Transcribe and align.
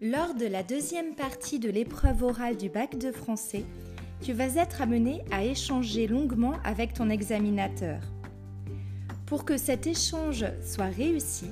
de 0.00 0.46
la 0.46 0.62
deuxième 0.62 1.14
partie 1.14 1.58
de 1.58 1.70
l'épreuve 1.70 2.22
orale 2.22 2.56
du 2.56 2.68
bac 2.68 2.98
de 2.98 3.12
français, 3.12 3.64
tu 4.20 4.32
vas 4.32 4.54
être 4.56 4.82
amené 4.82 5.22
à 5.30 5.44
échanger 5.44 6.06
longuement 6.06 6.54
avec 6.64 6.92
ton 6.92 7.08
examinateur. 7.08 8.00
Pour 9.24 9.44
que 9.44 9.56
cet 9.56 9.86
échange 9.86 10.44
soit 10.62 10.86
réussi, 10.86 11.46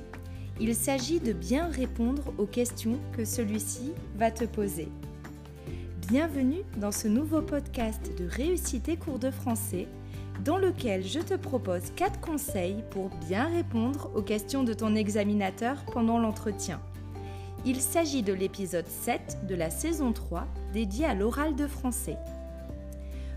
il 0.59 0.75
s'agit 0.75 1.19
de 1.19 1.33
bien 1.33 1.67
répondre 1.67 2.33
aux 2.37 2.45
questions 2.45 2.99
que 3.17 3.25
celui-ci 3.25 3.93
va 4.15 4.29
te 4.29 4.45
poser. 4.45 4.89
Bienvenue 6.07 6.61
dans 6.77 6.91
ce 6.91 7.07
nouveau 7.07 7.41
podcast 7.41 8.11
de 8.17 8.27
Réussite 8.27 8.89
et 8.89 8.97
cours 8.97 9.19
de 9.19 9.31
français 9.31 9.87
dans 10.43 10.57
lequel 10.57 11.03
je 11.03 11.19
te 11.19 11.33
propose 11.33 11.91
4 11.95 12.19
conseils 12.19 12.83
pour 12.91 13.09
bien 13.27 13.45
répondre 13.45 14.11
aux 14.15 14.21
questions 14.21 14.63
de 14.63 14.73
ton 14.73 14.93
examinateur 14.95 15.83
pendant 15.91 16.19
l'entretien. 16.19 16.79
Il 17.67 17.81
s'agit 17.81 18.21
de 18.21 18.31
l'épisode 18.31 18.87
7 18.87 19.47
de 19.47 19.55
la 19.55 19.71
saison 19.71 20.13
3 20.13 20.45
dédié 20.71 21.07
à 21.07 21.15
l'oral 21.15 21.55
de 21.55 21.65
français. 21.65 22.17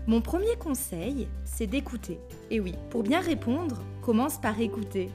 Mon 0.05 0.21
premier 0.21 0.55
conseil, 0.59 1.27
c'est 1.45 1.65
d'écouter. 1.65 2.19
Et 2.51 2.59
oui, 2.59 2.75
pour 2.91 3.01
bien 3.01 3.21
répondre, 3.21 3.81
commence 4.03 4.39
par 4.39 4.61
écouter. 4.61 5.09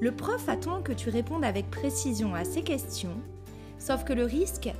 Le 0.00 0.12
prof 0.12 0.48
attend 0.48 0.80
que 0.80 0.92
tu 0.92 1.10
répondes 1.10 1.44
avec 1.44 1.70
précision 1.70 2.34
à 2.34 2.44
ses 2.44 2.62
questions, 2.62 3.20
sauf 3.78 4.02
que 4.04 4.14
le 4.14 4.24
risque, 4.24 4.70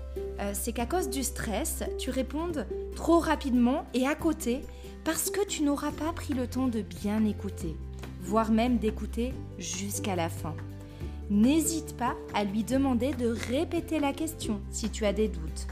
euh, 0.41 0.53
c'est 0.55 0.73
qu'à 0.73 0.87
cause 0.87 1.11
du 1.11 1.23
stress, 1.23 1.83
tu 1.99 2.09
répondes 2.09 2.67
trop 2.97 3.19
rapidement 3.19 3.85
et 3.93 4.07
à 4.07 4.15
côté, 4.15 4.63
parce 5.05 5.29
que 5.29 5.45
tu 5.47 5.63
n'auras 5.63 5.93
pas 5.93 6.13
pris 6.15 6.33
le 6.33 6.47
temps 6.47 6.69
de 6.69 6.81
bien 6.81 7.23
écouter, 7.27 7.77
voire 8.23 8.51
même 8.51 8.79
d'écouter 8.79 9.35
jusqu'à 9.59 10.17
la 10.17 10.31
fin 10.31 10.57
n'hésite 11.31 11.97
pas 11.97 12.15
à 12.35 12.45
lui 12.45 12.65
demander 12.65 13.13
de 13.13 13.29
répéter 13.29 13.99
la 13.99 14.13
question 14.13 14.61
si 14.71 14.91
tu 14.91 15.05
as 15.07 15.13
des 15.13 15.29
doutes. 15.29 15.67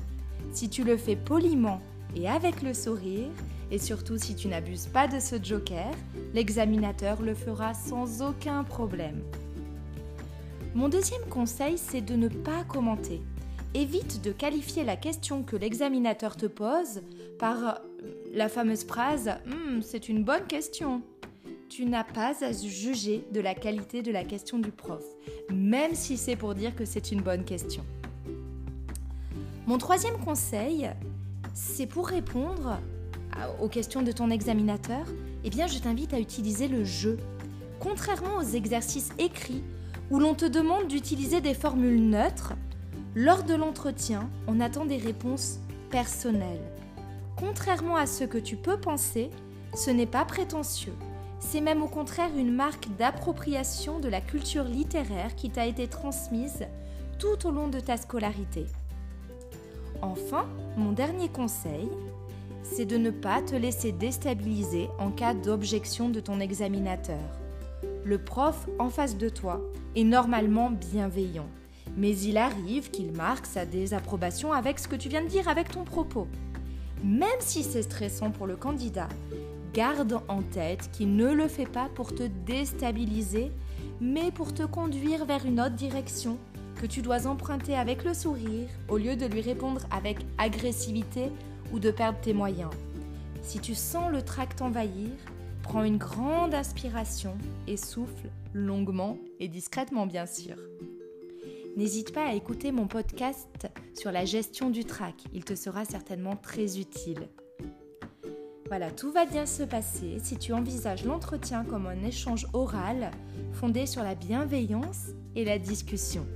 Si 0.53 0.69
tu 0.69 0.85
le 0.85 0.97
fais 0.97 1.17
poliment 1.17 1.81
et 2.17 2.29
avec 2.29 2.63
le 2.63 2.75
sourire, 2.75 3.31
et 3.71 3.79
surtout 3.79 4.19
si 4.19 4.37
tu 4.37 4.49
n'abuses 4.49 4.87
pas 4.87 5.09
de 5.09 5.19
ce 5.19 5.43
joker, 5.43 5.91
l'examinateur 6.35 7.23
le 7.23 7.35
fera 7.35 7.73
sans 7.73 8.23
aucun 8.23 8.65
problème. 8.65 9.23
Mon 10.75 10.89
deuxième 10.89 11.25
conseil, 11.31 11.79
c'est 11.79 12.03
de 12.03 12.15
ne 12.15 12.29
pas 12.29 12.65
commenter. 12.65 13.23
Évite 13.75 14.23
de 14.23 14.33
qualifier 14.33 14.85
la 14.85 14.97
question 14.97 15.43
que 15.43 15.57
l'examinateur 15.57 16.37
te 16.37 16.47
pose 16.47 17.03
par 17.39 17.81
la 18.35 18.49
fameuse 18.49 18.85
phrase 18.85 19.31
hmm, 19.47 19.81
C'est 19.81 20.11
une 20.11 20.25
bonne 20.25 20.47
question 20.47 21.03
tu 21.75 21.87
n'as 21.87 22.05
pas 22.05 22.45
à 22.45 22.53
juger 22.53 23.25
de 23.33 23.41
la 23.41 23.55
qualité 23.55 24.03
de 24.03 24.13
la 24.13 24.25
question 24.25 24.59
du 24.59 24.71
prof, 24.71 25.03
même 25.51 25.95
si 25.95 26.19
c'est 26.19 26.37
pour 26.37 26.55
dire 26.55 26.77
que 26.77 26.85
c'est 26.85 27.13
une 27.13 27.23
bonne 27.23 27.45
question. 27.45 27.83
Mon 29.67 29.79
troisième 29.79 30.19
conseil, 30.19 30.91
c'est 31.55 31.87
pour 31.87 32.09
répondre 32.09 32.79
aux 33.59 33.69
questions 33.69 34.03
de 34.03 34.13
ton 34.13 34.29
examinateur, 34.29 35.07
eh 35.45 35.49
bien 35.49 35.67
je 35.67 35.79
t'invite 35.79 36.13
à 36.13 36.21
utiliser 36.21 36.69
le 36.69 36.85
jeu. 36.85 37.17
Contrairement 37.81 38.37
aux 38.37 38.55
exercices 38.55 39.11
écrits 39.19 39.65
où 40.11 40.19
l'on 40.19 40.35
te 40.35 40.45
demande 40.45 40.89
d'utiliser 40.89 41.41
des 41.41 41.55
formules 41.55 42.03
neutres, 42.03 42.53
lors 43.15 43.45
de 43.45 43.55
l'entretien, 43.55 44.29
on 44.47 44.61
attend 44.61 44.85
des 44.85 44.99
réponses 44.99 45.59
personnelles. 45.91 46.71
Contrairement 47.35 47.97
à 47.97 48.05
ce 48.05 48.25
que 48.25 48.39
tu 48.39 48.57
peux 48.57 48.79
penser, 48.79 49.31
ce 49.75 49.91
n'est 49.91 50.05
pas 50.05 50.27
prétentieux. 50.27 50.93
C'est 51.45 51.61
même 51.61 51.83
au 51.83 51.89
contraire 51.89 52.31
une 52.37 52.55
marque 52.55 52.89
d'appropriation 52.97 53.99
de 53.99 54.09
la 54.09 54.21
culture 54.21 54.65
littéraire 54.65 55.35
qui 55.35 55.51
t'a 55.51 55.67
été 55.67 55.87
transmise 55.87 56.67
tout 57.19 57.47
au 57.47 57.51
long 57.51 57.69
de 57.69 57.79
ta 57.79 57.99
scolarité. 57.99 58.65
Enfin, 60.01 60.47
mon 60.77 60.93
dernier 60.93 61.29
conseil, 61.29 61.91
c'est 62.63 62.87
de 62.87 62.97
ne 62.97 63.11
pas 63.11 63.43
te 63.43 63.55
laisser 63.55 63.93
déstabiliser 63.93 64.89
en 64.99 65.11
cas 65.11 65.35
d'objection 65.35 66.09
de 66.09 66.21
ton 66.21 66.41
examinateur. 66.41 67.21
Le 68.05 68.19
prof 68.19 68.67
en 68.79 68.89
face 68.89 69.19
de 69.19 69.29
toi 69.29 69.61
est 69.95 70.05
normalement 70.05 70.71
bienveillant, 70.71 71.49
mais 71.97 72.17
il 72.17 72.39
arrive 72.39 72.91
qu'il 72.91 73.13
marque 73.13 73.47
sa 73.47 73.67
désapprobation 73.67 74.53
avec 74.53 74.79
ce 74.79 74.89
que 74.89 74.97
tu 74.97 75.09
viens 75.09 75.23
de 75.23 75.29
dire, 75.29 75.49
avec 75.49 75.71
ton 75.71 75.85
propos. 75.85 76.29
Même 77.05 77.29
si 77.41 77.63
c'est 77.63 77.83
stressant 77.83 78.31
pour 78.31 78.47
le 78.47 78.57
candidat, 78.57 79.09
garde 79.73 80.21
en 80.29 80.43
tête 80.43 80.91
qu'il 80.93 81.17
ne 81.17 81.33
le 81.33 81.49
fait 81.49 81.67
pas 81.67 81.89
pour 81.95 82.15
te 82.15 82.25
déstabiliser, 82.47 83.51
mais 84.01 84.31
pour 84.31 84.53
te 84.53 84.65
conduire 84.65 85.25
vers 85.25 85.47
une 85.47 85.61
autre 85.61 85.75
direction 85.75 86.39
que 86.81 86.87
tu 86.87 87.01
dois 87.01 87.27
emprunter 87.27 87.77
avec 87.77 88.05
le 88.05 88.15
sourire 88.15 88.69
au 88.89 88.99
lieu 88.99 89.17
de 89.17 89.27
lui 89.27 89.41
répondre 89.41 89.83
avec 89.91 90.19
agressivité 90.39 91.31
ou 91.73 91.79
de 91.79 91.91
perdre 91.91 92.19
tes 92.21 92.35
moyens. 92.35 92.71
Si 93.43 93.61
tu 93.61 93.75
sens 93.75 94.11
le 94.11 94.23
tract 94.23 94.63
envahir, 94.63 95.11
prends 95.63 95.85
une 95.85 95.99
grande 95.99 96.55
aspiration 96.55 97.37
et 97.67 97.77
souffle 97.77 98.31
longuement 98.53 99.19
et 99.41 99.49
discrètement 99.49 100.07
bien 100.07 100.27
sûr. 100.27 100.57
N'hésite 101.77 102.13
pas 102.13 102.27
à 102.27 102.35
écouter 102.35 102.71
mon 102.73 102.87
podcast 102.87 103.69
sur 103.95 104.13
la 104.13 104.27
gestion 104.27 104.69
du 104.69 104.85
trac, 104.85 105.15
il 105.33 105.45
te 105.45 105.55
sera 105.55 105.85
certainement 105.85 106.37
très 106.37 106.79
utile. 106.79 107.29
Voilà, 108.73 108.91
tout 108.91 109.13
va 109.13 109.27
bien 109.27 109.45
se 109.45 109.65
passer 109.65 110.17
si 110.23 110.39
tu 110.39 110.55
envisages 110.55 111.05
l'entretien 111.05 111.63
comme 111.63 111.87
un 111.87 112.05
échange 112.05 112.47
oral 112.55 113.11
fondé 113.53 113.85
sur 113.85 114.03
la 114.03 114.15
bienveillance 114.15 115.09
et 115.37 115.45
la 115.45 115.59
discussion. 115.59 116.27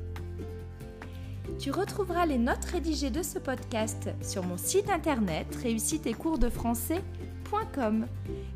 Tu 1.59 1.71
retrouveras 1.71 2.27
les 2.27 2.37
notes 2.37 2.67
rédigées 2.67 3.09
de 3.09 3.23
ce 3.23 3.39
podcast 3.39 4.11
sur 4.21 4.45
mon 4.45 4.59
site 4.59 4.91
internet 4.91 5.47
réussiteetcoursdefrançais.com. 5.63 8.07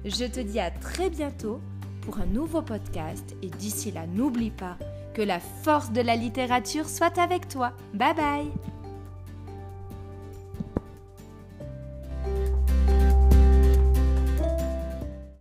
Je 0.04 0.26
te 0.26 0.40
dis 0.40 0.60
à 0.60 0.70
très 0.70 1.08
bientôt 1.08 1.62
pour 2.02 2.18
un 2.18 2.26
nouveau 2.26 2.60
podcast 2.60 3.34
et 3.42 3.48
d'ici 3.48 3.92
là, 3.92 4.06
n'oublie 4.06 4.50
pas 4.50 4.76
que 5.14 5.22
la 5.22 5.40
force 5.40 5.90
de 5.90 6.02
la 6.02 6.16
littérature 6.16 6.86
soit 6.86 7.16
avec 7.16 7.48
toi. 7.48 7.72
Bye 7.94 8.14
bye 8.14 8.52